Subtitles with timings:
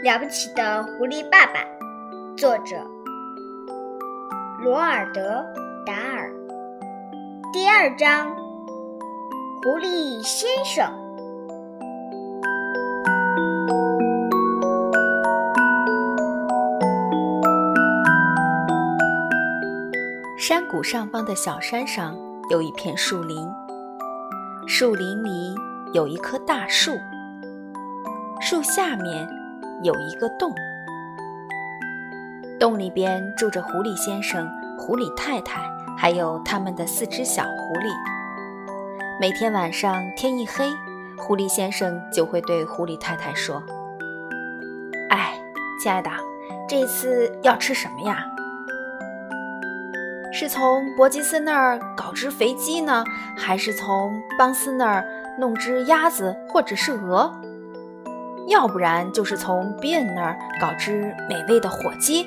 [0.00, 1.60] 了不起的狐狸爸爸，
[2.36, 2.76] 作者
[4.62, 5.20] 罗尔德·
[5.84, 6.32] 达尔。
[7.52, 8.28] 第二章：
[9.60, 10.88] 狐狸先生。
[20.38, 22.16] 山谷上方的小山上
[22.50, 23.50] 有一片树林，
[24.68, 25.56] 树林里
[25.92, 26.92] 有一棵大树，
[28.40, 29.37] 树下面。
[29.80, 30.52] 有一个洞，
[32.58, 35.62] 洞里边住着狐狸先生、狐狸太太，
[35.96, 37.88] 还有他们的四只小狐狸。
[39.20, 40.68] 每天晚上天一黑，
[41.16, 43.62] 狐狸先生就会对狐狸太太说
[45.10, 45.40] ：“哎，
[45.80, 46.10] 亲爱的，
[46.68, 48.26] 这次要吃什么呀？
[50.32, 53.04] 是从伯吉斯那儿搞只肥鸡呢，
[53.36, 55.06] 还是从邦斯那儿
[55.38, 57.32] 弄只鸭子或者是鹅？”
[58.48, 62.26] 要不然就是从比恩那儿搞只美味的火鸡。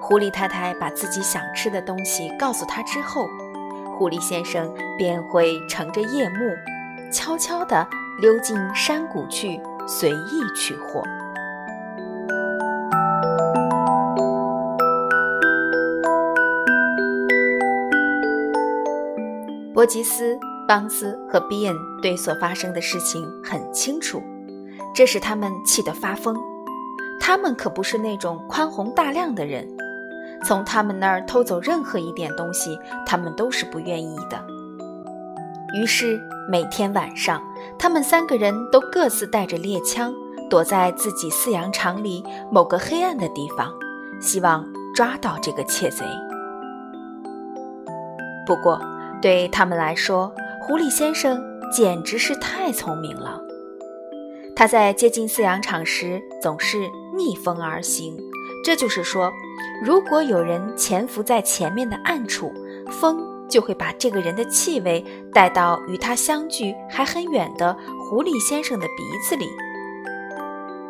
[0.00, 3.26] 狐狸太太把自己想吃的东西告诉他之后，
[3.98, 6.36] 狐狸先生便会乘着夜幕，
[7.10, 7.86] 悄悄地
[8.20, 11.02] 溜进山谷去随意取货。
[19.72, 20.38] 伯吉斯。
[20.66, 24.22] 邦斯和比恩对所发生的事情很清楚，
[24.94, 26.36] 这使他们气得发疯。
[27.20, 29.66] 他们可不是那种宽宏大量的人，
[30.44, 34.38] 从他们那儿偷走任何一点东西，他们都是不愿意的。
[35.74, 36.20] 于是
[36.50, 37.42] 每天晚上，
[37.78, 40.14] 他们三个人都各自带着猎枪，
[40.50, 43.72] 躲在自己饲养场里某个黑暗的地方，
[44.20, 44.64] 希望
[44.94, 46.04] 抓到这个窃贼。
[48.46, 48.78] 不过
[49.22, 50.30] 对他们来说，
[50.66, 53.38] 狐狸先生简直是太聪明了。
[54.56, 56.78] 他在接近饲养场时总是
[57.14, 58.16] 逆风而行，
[58.64, 59.30] 这就是说，
[59.84, 62.50] 如果有人潜伏在前面的暗处，
[62.90, 65.04] 风就会把这个人的气味
[65.34, 69.46] 带到与他相距还很远的狐狸先生的鼻子里。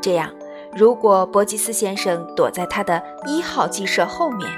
[0.01, 0.31] 这样，
[0.77, 4.49] 如果伯吉斯先生躲在他的一号鸡舍后面，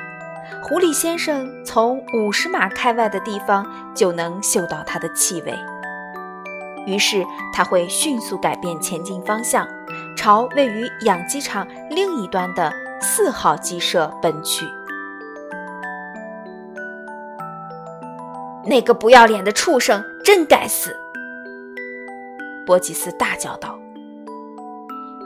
[0.62, 3.64] 狐狸先生从五十码开外的地方
[3.94, 5.56] 就能嗅到它的气味，
[6.86, 7.24] 于是
[7.54, 9.66] 他会迅速改变前进方向，
[10.16, 14.66] 朝位于养鸡场另一端的四号鸡舍奔去。
[18.64, 20.96] 那个不要脸的畜生真该死！
[22.66, 23.78] 波吉斯大叫道：“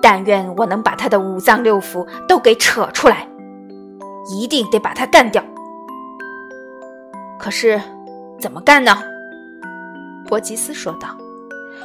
[0.02, 3.26] 但愿我能把他的五脏六腑都给扯出来！”
[4.30, 5.42] 一定得把他干掉。
[7.38, 7.80] 可是，
[8.38, 8.96] 怎么干呢？
[10.28, 11.08] 伯吉斯说道：“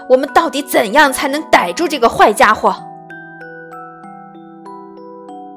[0.10, 2.76] 我们到底怎样才能逮住这个坏家伙？”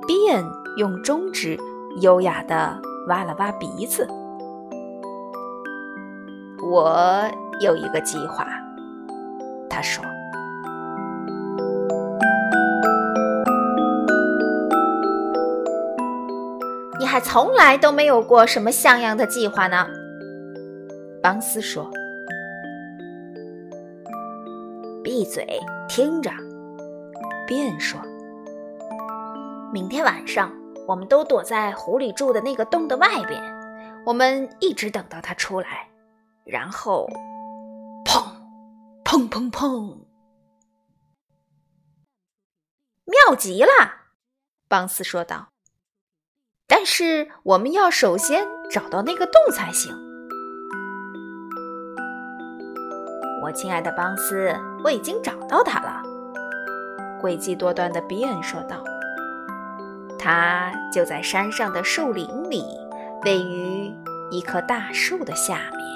[0.06, 0.42] 比恩
[0.78, 1.58] 用中指
[2.00, 4.08] 优雅的挖了挖鼻子。
[6.62, 8.46] “我有一个计划。”
[9.68, 10.02] 他说。
[17.20, 19.88] 从来都没有过什么像样的计划呢，
[21.22, 21.90] 邦斯说。
[25.02, 25.46] 闭嘴，
[25.88, 26.30] 听着，
[27.46, 27.98] 便说。
[29.72, 30.52] 明天晚上，
[30.86, 33.42] 我们都躲在狐狸住的那个洞的外边，
[34.04, 35.88] 我们一直等到他出来，
[36.44, 37.08] 然后，
[38.04, 38.22] 砰，
[39.04, 39.96] 砰砰砰，
[43.04, 43.68] 妙极了，
[44.68, 45.48] 邦斯说道。
[46.70, 49.90] 但是我们要首先找到那个洞才行。
[53.42, 54.54] 我亲爱的邦斯，
[54.84, 56.02] 我已经找到它了。
[57.22, 58.84] 诡计多端的比恩说道
[60.20, 62.62] ：“它就在山上的树林里，
[63.24, 63.90] 位于
[64.30, 65.88] 一棵大树的下面。”